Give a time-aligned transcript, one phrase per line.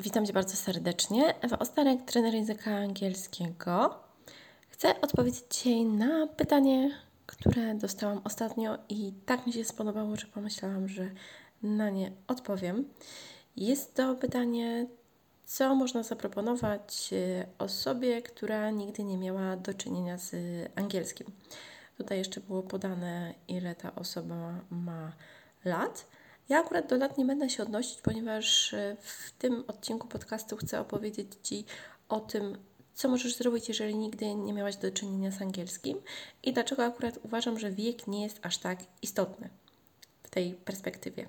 [0.00, 1.34] Witam Cię bardzo serdecznie.
[1.40, 3.98] Ewa Ostarek, trener języka angielskiego.
[4.68, 6.90] Chcę odpowiedzieć dzisiaj na pytanie,
[7.26, 11.10] które dostałam ostatnio i tak mi się spodobało, że pomyślałam, że
[11.62, 12.84] na nie odpowiem.
[13.56, 14.86] Jest to pytanie,
[15.44, 20.34] co można zaproponować e, osobie, która nigdy nie miała do czynienia z
[20.76, 21.26] angielskim.
[21.96, 25.12] Tutaj jeszcze było podane, ile ta osoba ma
[25.64, 26.06] lat.
[26.48, 30.80] Ja akurat do lat nie będę się odnosić, ponieważ e, w tym odcinku podcastu chcę
[30.80, 31.64] opowiedzieć Ci
[32.08, 32.58] o tym,
[32.94, 36.00] co możesz zrobić, jeżeli nigdy nie miałaś do czynienia z angielskim
[36.42, 39.48] i dlaczego akurat uważam, że wiek nie jest aż tak istotny
[40.22, 41.28] w tej perspektywie.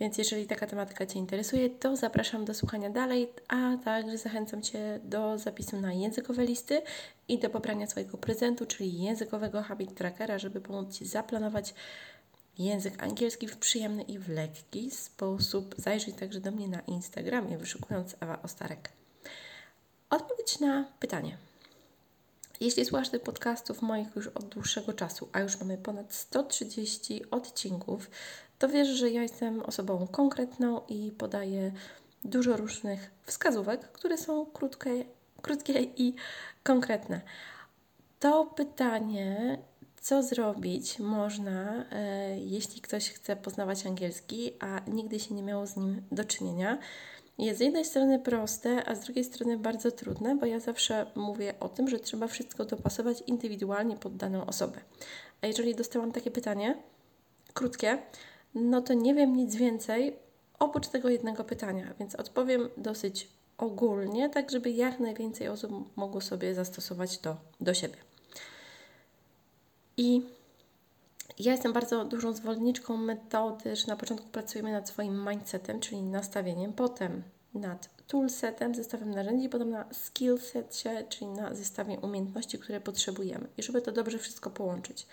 [0.00, 5.00] Więc jeżeli taka tematyka Cię interesuje, to zapraszam do słuchania dalej, a także zachęcam Cię
[5.04, 6.82] do zapisu na językowe listy
[7.28, 11.74] i do pobrania swojego prezentu, czyli językowego habit trackera, żeby pomóc Ci zaplanować
[12.64, 15.74] język angielski w przyjemny i w lekki sposób.
[15.78, 18.92] Zajrzyj także do mnie na Instagramie, wyszukując Ewa Ostarek.
[20.10, 21.36] Odpowiedź na pytanie.
[22.60, 28.10] Jeśli słuchasz tych podcastów moich już od dłuższego czasu, a już mamy ponad 130 odcinków,
[28.58, 31.72] to wiesz, że ja jestem osobą konkretną i podaję
[32.24, 35.04] dużo różnych wskazówek, które są krótkie,
[35.42, 36.14] krótkie i
[36.62, 37.20] konkretne.
[38.20, 39.58] To pytanie
[40.00, 45.76] co zrobić można, e, jeśli ktoś chce poznawać angielski, a nigdy się nie miało z
[45.76, 46.78] nim do czynienia?
[47.38, 51.54] Jest z jednej strony proste, a z drugiej strony bardzo trudne, bo ja zawsze mówię
[51.60, 54.80] o tym, że trzeba wszystko dopasować indywidualnie pod daną osobę.
[55.42, 56.76] A jeżeli dostałam takie pytanie,
[57.54, 57.98] krótkie,
[58.54, 60.16] no to nie wiem nic więcej
[60.58, 66.54] oprócz tego jednego pytania, więc odpowiem dosyć ogólnie, tak żeby jak najwięcej osób mogło sobie
[66.54, 68.09] zastosować to do siebie.
[70.00, 70.22] I
[71.38, 76.72] ja jestem bardzo dużą zwolenniczką metody, że na początku pracujemy nad swoim mindsetem, czyli nastawieniem,
[76.72, 77.22] potem
[77.54, 83.46] nad toolsetem, zestawem narzędzi, potem na skillsetie, czyli na zestawie umiejętności, które potrzebujemy.
[83.58, 85.06] I żeby to dobrze wszystko połączyć.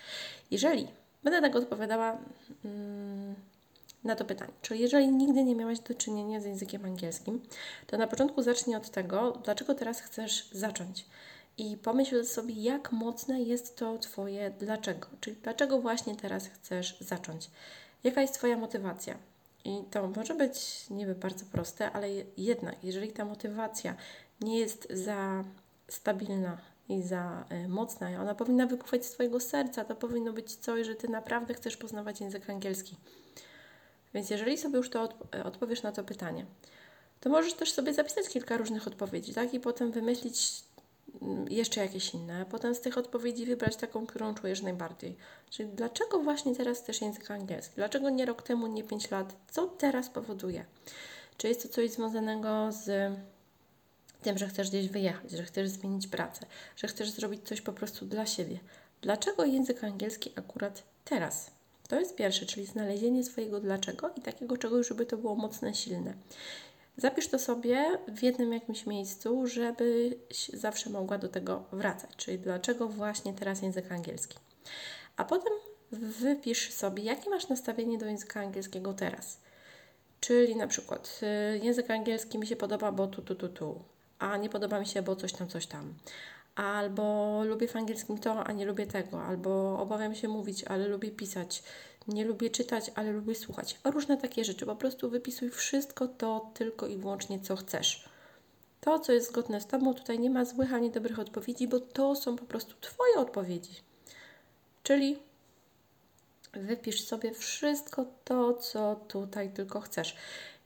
[0.52, 0.88] Jeżeli
[1.24, 2.18] będę tak odpowiadała
[2.66, 3.36] mm,
[4.04, 7.42] na to pytanie, czyli jeżeli nigdy nie miałaś do czynienia z językiem angielskim,
[7.88, 11.06] to na początku zacznij od tego, dlaczego teraz chcesz zacząć
[11.58, 15.08] i pomyśl sobie, jak mocne jest to Twoje dlaczego.
[15.22, 17.50] Czyli dlaczego właśnie teraz chcesz zacząć?
[18.04, 19.18] Jaka jest Twoja motywacja?
[19.66, 22.08] I to może być niby bardzo proste, ale
[22.38, 23.96] jednak, jeżeli ta motywacja
[24.42, 25.44] nie jest za
[25.88, 26.58] stabilna
[26.90, 30.96] i za y, mocna, ona powinna wypływać z Twojego serca, to powinno być coś, że
[30.96, 32.96] Ty naprawdę chcesz poznawać język angielski.
[34.14, 36.46] Więc jeżeli sobie już to odp odpowiesz na to pytanie,
[37.20, 39.54] to możesz też sobie zapisać kilka różnych odpowiedzi, tak?
[39.54, 40.64] I potem wymyślić
[41.50, 45.16] jeszcze jakieś inne, potem z tych odpowiedzi wybrać taką, którą czujesz najbardziej.
[45.50, 47.76] Czyli dlaczego właśnie teraz też język angielski?
[47.76, 49.36] Dlaczego nie rok temu, nie 5 lat?
[49.52, 50.66] Co teraz powoduje?
[51.38, 53.14] Czy jest to coś związanego z
[54.22, 58.06] tym, że chcesz gdzieś wyjechać, że chcesz zmienić pracę, że chcesz zrobić coś po prostu
[58.06, 58.60] dla siebie?
[59.02, 61.52] Dlaczego język angielski akurat teraz?
[61.88, 66.14] To jest pierwsze, czyli znalezienie swojego dlaczego i takiego czegoś, żeby to było mocne, silne.
[66.98, 72.88] Zapisz to sobie w jednym jakimś miejscu, żebyś zawsze mogła do tego wracać, czyli dlaczego
[72.88, 74.38] właśnie teraz język angielski.
[75.18, 75.54] A potem
[75.92, 79.40] wypisz sobie, jakie masz nastawienie do języka angielskiego teraz.
[80.20, 81.20] Czyli na przykład
[81.56, 83.84] y, język angielski mi się podoba, bo tu, tu, tu, tu,
[84.20, 85.94] a nie podoba mi się, bo coś tam, coś tam.
[86.56, 89.24] Albo lubię w angielskim to, a nie lubię tego.
[89.24, 91.64] Albo obawiam się mówić, ale lubię pisać
[92.08, 93.80] nie lubię czytać, ale lubię słuchać.
[93.84, 94.66] Różne takie rzeczy.
[94.66, 98.10] Po prostu wypisuj wszystko to tylko i wyłącznie, co chcesz.
[98.82, 102.16] To, co jest zgodne z Tobą, tutaj nie ma złych ani dobrych odpowiedzi, bo to
[102.16, 103.72] są po prostu Twoje odpowiedzi.
[104.84, 105.20] Czyli
[106.54, 110.16] wypisz sobie wszystko to, co tutaj tylko chcesz.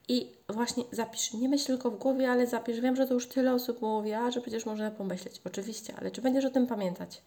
[0.08, 2.80] I właśnie zapisz, nie myśl tylko w głowie, ale zapisz.
[2.80, 5.42] Wiem, że to już tyle osób mówi, a że przecież można pomyśleć.
[5.46, 7.22] Oczywiście, ale czy będziesz o tym pamiętać?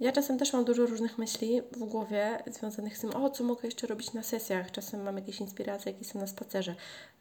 [0.00, 3.62] Ja czasem też mam dużo różnych myśli w głowie związanych z tym, o co mogę
[3.64, 4.70] jeszcze robić na sesjach.
[4.70, 6.74] Czasem mam jakieś inspiracje, jak jestem na spacerze.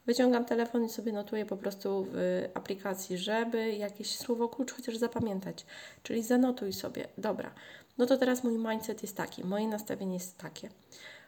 [0.06, 5.66] Wyciągam telefon i sobie notuję po prostu w aplikacji, żeby jakieś słowo klucz chociaż zapamiętać.
[6.04, 7.54] Czyli zanotuj sobie, dobra,
[7.98, 10.70] no to teraz mój mindset jest taki, moje nastawienie jest takie.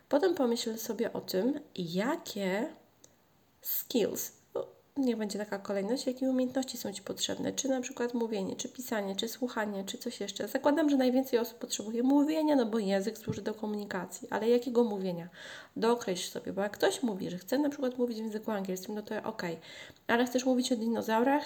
[0.09, 2.73] Potem pomyśl sobie o tym, jakie
[3.61, 4.38] skills,
[4.99, 9.15] niech będzie taka kolejność, jakie umiejętności są Ci potrzebne, czy na przykład mówienie, czy pisanie,
[9.15, 10.47] czy słuchanie, czy coś jeszcze.
[10.47, 15.29] Zakładam, że najwięcej osób potrzebuje mówienia, no bo język służy do komunikacji, ale jakiego mówienia?
[15.75, 19.01] Dookreśl sobie, bo jak ktoś mówi, że chce na przykład mówić w języku angielskim, no
[19.01, 19.43] to ok,
[20.07, 21.43] ale chcesz mówić o dinozaurach,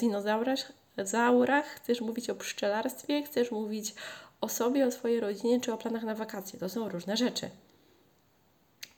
[0.00, 3.94] dinozaurach, zaurach, chcesz mówić o pszczelarstwie, chcesz mówić
[4.40, 6.58] o sobie, o swojej rodzinie, czy o planach na wakacje.
[6.58, 7.50] To są różne rzeczy.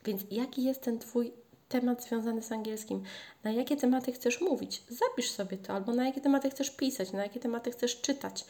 [0.05, 1.32] Więc jaki jest ten Twój
[1.68, 3.02] temat związany z angielskim,
[3.44, 4.82] na jakie tematy chcesz mówić.
[4.88, 8.44] Zapisz sobie to, albo na jakie tematy chcesz pisać, na jakie tematy chcesz czytać.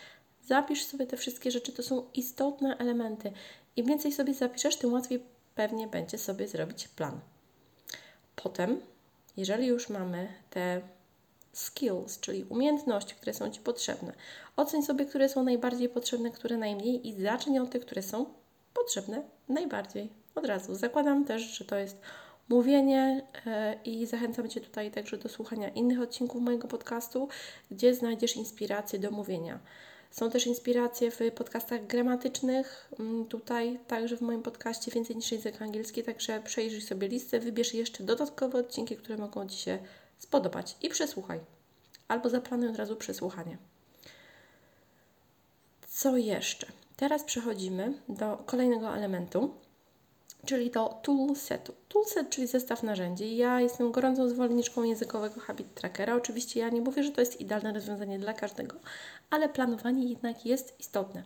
[0.46, 3.32] Zapisz sobie te wszystkie rzeczy, to są istotne elementy.
[3.76, 5.22] Im więcej sobie zapiszesz, tym łatwiej
[5.54, 7.20] pewnie będzie sobie zrobić plan.
[8.36, 8.80] Potem,
[9.36, 10.80] jeżeli już mamy te
[11.52, 14.12] skills, czyli umiejętności, które są Ci potrzebne,
[14.56, 18.26] oceń sobie, które są najbardziej potrzebne, które najmniej i zacznij od tych, które są
[18.74, 20.74] potrzebne najbardziej od razu.
[20.74, 21.96] Zakładam też, że to jest
[22.48, 27.28] mówienie e, i zachęcam Cię tutaj także do słuchania innych odcinków mojego podcastu,
[27.70, 29.58] gdzie znajdziesz inspiracje do mówienia.
[30.10, 35.62] Są też inspiracje w podcastach gramatycznych, mm, tutaj także w moim podcaście Więcej niż język
[35.62, 39.78] angielski, także przejrzyj sobie listę, wybierz jeszcze dodatkowe odcinki, które mogą Ci się
[40.19, 41.40] spodobać i przesłuchaj.
[42.08, 43.58] Albo zaplanuj od razu przesłuchanie.
[45.88, 46.66] Co jeszcze?
[46.96, 49.54] Teraz przechodzimy do kolejnego elementu,
[50.44, 51.74] czyli do toolsetu.
[51.88, 53.36] Toolset, czyli zestaw narzędzi.
[53.36, 56.14] Ja jestem gorącą zwolenniczką językowego habit trackera.
[56.14, 58.76] Oczywiście ja nie mówię, że to jest idealne rozwiązanie dla każdego,
[59.30, 61.22] ale planowanie jednak jest istotne.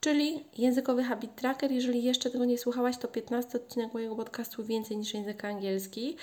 [0.00, 1.72] Czyli językowy habit tracker.
[1.72, 6.16] Jeżeli jeszcze tego nie słuchałaś, to 15 odcinek mojego podcastu więcej niż język angielski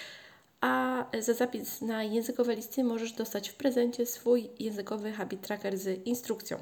[0.62, 6.08] a za zapis na językowe listy możesz dostać w prezencie swój językowy habit tracker z
[6.08, 6.58] instrukcją.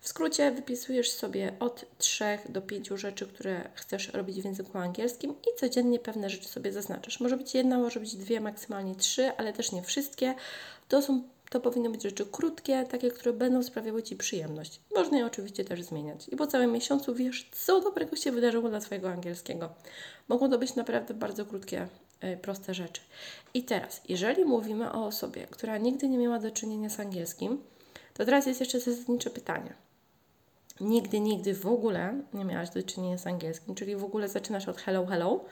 [0.00, 5.30] W skrócie wypisujesz sobie od 3 do 5 rzeczy, które chcesz robić w języku angielskim
[5.30, 7.20] i codziennie pewne rzeczy sobie zaznaczasz.
[7.20, 10.34] Może być jedna, może być dwie, maksymalnie trzy, ale też nie wszystkie.
[10.88, 14.80] To są to powinny być rzeczy krótkie, takie, które będą sprawiały Ci przyjemność.
[14.94, 16.28] Można je oczywiście też zmieniać.
[16.28, 19.74] I po całym miesiącu wiesz, co dobrego się wydarzyło dla Twojego angielskiego.
[20.28, 21.88] Mogą to być naprawdę bardzo krótkie
[22.42, 23.00] proste rzeczy.
[23.54, 27.62] I teraz, jeżeli mówimy o osobie, która nigdy nie miała do czynienia z angielskim,
[28.14, 29.74] to teraz jest jeszcze zasadnicze pytanie.
[30.80, 34.76] Nigdy, nigdy w ogóle nie miałaś do czynienia z angielskim, czyli w ogóle zaczynasz od
[34.76, 35.44] hello, hello,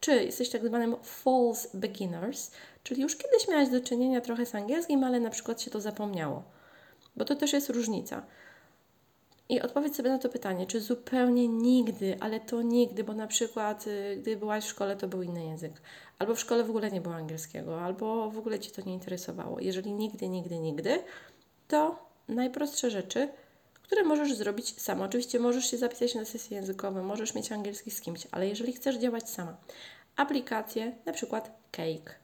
[0.00, 2.50] czy jesteś tak zwanym false beginners,
[2.82, 6.42] czyli już kiedyś miałaś do czynienia trochę z angielskim, ale na przykład się to zapomniało.
[7.16, 8.22] Bo to też jest różnica.
[9.48, 13.86] I odpowiedz sobie na to pytanie, czy zupełnie nigdy, ale to nigdy, bo na przykład
[13.86, 15.72] y, gdy byłaś w szkole, to był inny język,
[16.18, 19.60] albo w szkole w ogóle nie było angielskiego, albo w ogóle Ci to nie interesowało.
[19.60, 21.02] Jeżeli nigdy, nigdy, nigdy,
[21.68, 23.28] to najprostsze rzeczy,
[23.82, 25.04] które możesz zrobić sama.
[25.04, 28.96] Oczywiście możesz się zapisać na sesję językową, możesz mieć angielski z kimś, ale jeżeli chcesz
[28.96, 29.56] działać sama,
[30.16, 32.14] aplikacje, na przykład Cake,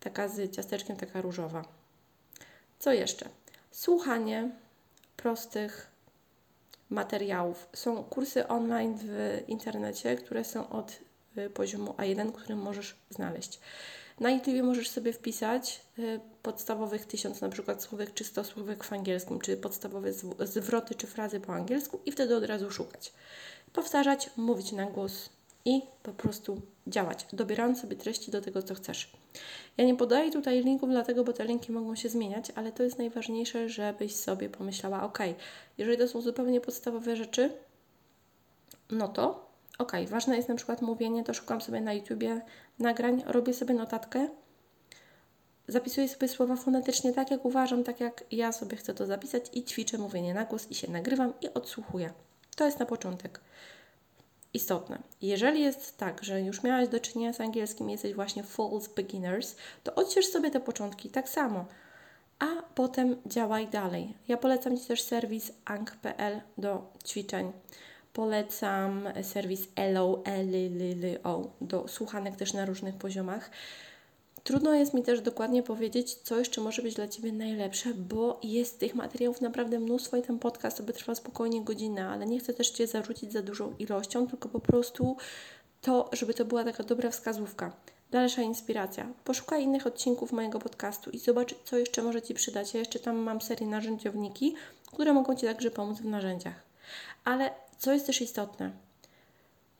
[0.00, 1.64] taka z ciasteczkiem, taka różowa.
[2.78, 3.28] Co jeszcze?
[3.70, 4.50] Słuchanie
[5.22, 5.90] prostych
[6.90, 7.68] materiałów.
[7.72, 10.98] Są kursy online w internecie, które są od
[11.38, 13.60] y, poziomu A1, który możesz znaleźć.
[14.20, 18.92] Na YouTube możesz sobie wpisać y, podstawowych tysiąc na przykład słówek czy sto słówek w
[18.92, 23.12] angielskim, czy podstawowe zwroty czy frazy po angielsku i wtedy od razu szukać.
[23.72, 25.30] Powtarzać, mówić na głos
[25.64, 29.12] i po prostu działać, dobierając sobie treści do tego, co chcesz.
[29.76, 32.98] Ja nie podaję tutaj linków, dlatego, bo te linki mogą się zmieniać, ale to jest
[32.98, 35.18] najważniejsze, żebyś sobie pomyślała, ok,
[35.78, 37.52] jeżeli to są zupełnie podstawowe rzeczy,
[38.90, 42.40] no to ok, ważne jest na przykład mówienie, to szukam sobie na YouTubie
[42.78, 44.28] nagrań, robię sobie notatkę,
[45.68, 49.64] zapisuję sobie słowa fonetycznie tak, jak uważam, tak jak ja sobie chcę to zapisać i
[49.64, 52.12] ćwiczę mówienie na głos i się nagrywam i odsłuchuję.
[52.56, 53.40] To jest na początek
[54.54, 54.98] istotne.
[55.22, 59.94] Jeżeli jest tak, że już miałaś do czynienia z angielskim, jesteś właśnie false beginners, to
[59.94, 61.64] odcisz sobie te początki tak samo,
[62.38, 64.14] a potem działaj dalej.
[64.28, 67.52] Ja polecam Ci też serwis ang.pl do ćwiczeń.
[68.12, 70.22] Polecam serwis ELO,
[71.60, 73.50] do słuchanek też na różnych poziomach.
[74.44, 78.78] Trudno jest mi też dokładnie powiedzieć, co jeszcze może być dla Ciebie najlepsze, bo jest
[78.78, 82.70] tych materiałów naprawdę mnóstwo i ten podcast by trwał spokojnie godzinę, ale nie chcę też
[82.70, 85.16] Cię zarzucić za dużą ilością, tylko po prostu
[85.80, 87.72] to, żeby to była taka dobra wskazówka.
[88.10, 89.12] Dalsza inspiracja.
[89.24, 92.74] Poszukaj innych odcinków mojego podcastu i zobacz, co jeszcze może Ci przydać.
[92.74, 94.54] Ja jeszcze tam mam serię narzędziowniki,
[94.86, 96.62] które mogą Ci także pomóc w narzędziach.
[97.24, 98.72] Ale co jest też istotne,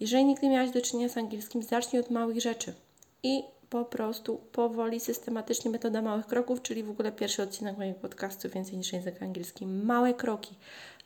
[0.00, 2.74] jeżeli nigdy miałaś do czynienia z angielskim, zacznij od małych rzeczy.
[3.22, 8.48] I po prostu powoli, systematycznie metoda małych kroków, czyli w ogóle pierwszy odcinek mojego podcastu
[8.48, 9.66] więcej niż język angielski.
[9.66, 10.54] Małe kroki,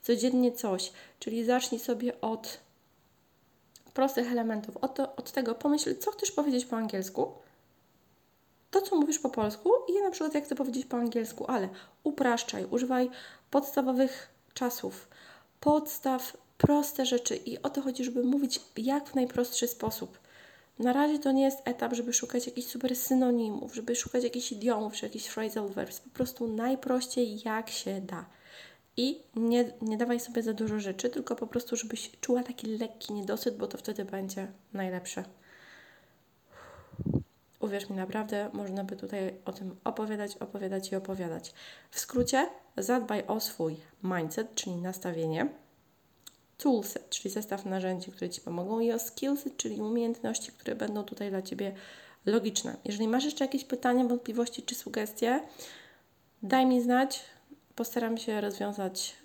[0.02, 2.60] codziennie coś, czyli zacznij sobie od
[3.94, 7.32] prostych elementów, od, to, od tego pomyśl, co chcesz powiedzieć po angielsku,
[8.70, 11.68] to, co mówisz po polsku i na przykład jak chcę powiedzieć po angielsku, ale
[12.04, 13.10] upraszczaj, używaj
[13.50, 15.08] podstawowych czasów,
[15.60, 20.23] podstaw, proste rzeczy i o to chodzi, żeby mówić jak w najprostszy sposób.
[20.78, 24.94] Na razie to nie jest etap, żeby szukać jakichś super synonimów, żeby szukać jakichś idiomów
[24.94, 26.00] czy jakichś phrasal verbs.
[26.00, 28.26] Po prostu najprościej jak się da.
[28.96, 33.12] I nie, nie dawaj sobie za dużo rzeczy, tylko po prostu, żebyś czuła taki lekki
[33.12, 35.24] niedosyt, bo to wtedy będzie najlepsze.
[37.60, 41.54] Uwierz mi, naprawdę można by tutaj o tym opowiadać, opowiadać i opowiadać.
[41.90, 45.48] W skrócie, zadbaj o swój mindset, czyli nastawienie,
[46.64, 51.30] toolset, czyli zestaw narzędzi, które Ci pomogą i o skillset, czyli umiejętności, które będą tutaj
[51.30, 51.74] dla Ciebie
[52.26, 52.76] logiczne.
[52.84, 55.40] Jeżeli masz jeszcze jakieś pytania, wątpliwości czy sugestie,
[56.42, 57.20] daj mi znać.
[57.74, 59.16] Postaram się rozwiązać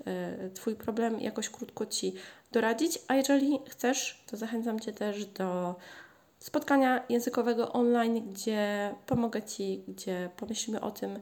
[0.48, 2.14] y, Twój problem, jakoś krótko Ci
[2.52, 3.00] doradzić.
[3.08, 5.76] A jeżeli chcesz, to zachęcam Cię też do
[6.40, 11.20] spotkania językowego online, gdzie pomogę Ci, gdzie pomyślimy o tym,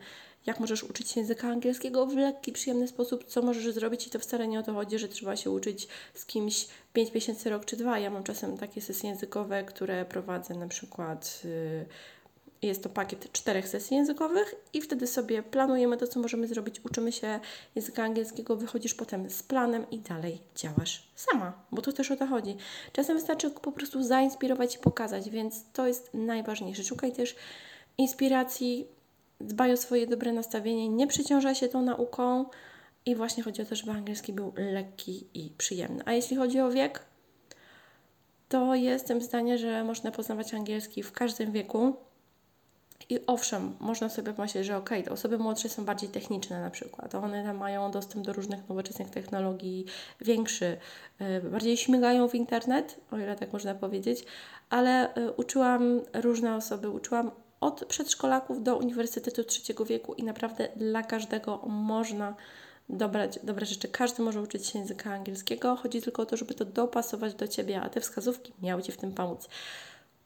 [0.47, 4.19] jak możesz uczyć się języka angielskiego w lekki, przyjemny sposób, co możesz zrobić i to
[4.19, 7.77] wcale nie o to chodzi, że trzeba się uczyć z kimś 5 miesięcy, rok czy
[7.77, 7.99] dwa.
[7.99, 11.41] Ja mam czasem takie sesje językowe, które prowadzę na przykład...
[11.45, 11.85] Yy,
[12.61, 17.11] jest to pakiet czterech sesji językowych i wtedy sobie planujemy to, co możemy zrobić, uczymy
[17.11, 17.39] się
[17.75, 22.27] języka angielskiego, wychodzisz potem z planem i dalej działasz sama, bo to też o to
[22.27, 22.57] chodzi.
[22.93, 26.83] Czasem wystarczy po prostu zainspirować i pokazać, więc to jest najważniejsze.
[26.83, 27.35] Szukaj też
[27.97, 28.87] inspiracji,
[29.41, 32.45] dbaj o swoje dobre nastawienie, nie przeciążaj się tą nauką.
[33.05, 36.03] I właśnie chodzi o to, żeby angielski był lekki i przyjemny.
[36.05, 37.05] A jeśli chodzi o wiek,
[38.49, 41.95] to jestem zdania, że można poznawać angielski w każdym wieku.
[43.09, 47.15] I owszem, można sobie pomyśleć, że okej, okay, osoby młodsze są bardziej techniczne na przykład,
[47.15, 49.85] one tam mają dostęp do różnych nowoczesnych technologii
[50.21, 50.77] większy,
[51.19, 54.25] e, bardziej śmigają w internet, o ile tak można powiedzieć,
[54.69, 61.03] ale e, uczyłam różne osoby, uczyłam od przedszkolaków do uniwersytetu trzeciego wieku i naprawdę dla
[61.03, 62.35] każdego można
[62.89, 63.87] dobrać dobre rzeczy.
[63.87, 67.81] Każdy może uczyć się języka angielskiego, chodzi tylko o to, żeby to dopasować do Ciebie,
[67.81, 69.47] a te wskazówki miały Ci w tym pomóc.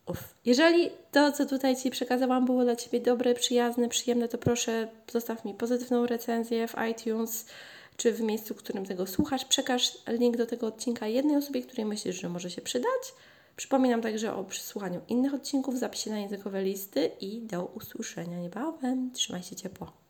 [0.07, 0.17] Uf.
[0.45, 5.45] Jeżeli to, co tutaj Ci przekazałam, było dla Ciebie dobre, przyjazne, przyjemne, to proszę zostaw
[5.45, 7.45] mi pozytywną recenzję w iTunes
[7.97, 9.45] czy w miejscu, w którym tego słuchasz.
[9.45, 13.13] Przekaż link do tego odcinka jednej osobie, której myślisz, że może się przydać.
[13.62, 19.12] Przypominam także o przysłuchaniu innych odcinków, zapisie na językowe listy i do usłyszenia niebawem.
[19.12, 20.00] Trzymaj się ciepło.